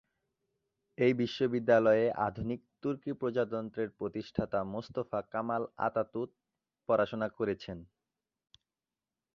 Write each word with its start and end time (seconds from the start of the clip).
এই 0.97 1.13
বিশ্ববিদ্যালয়ে 1.13 2.05
আধুনিক 2.27 2.61
তুর্কি 2.83 3.11
প্রজাতন্ত্রের 3.13 3.89
প্রতিষ্ঠাতা 3.99 4.59
মোস্তফা 4.73 5.19
কামাল 5.31 5.63
আতাতুর্ক 5.87 6.31
পড়াশুনা 6.89 7.27
করেছেন। 7.37 7.77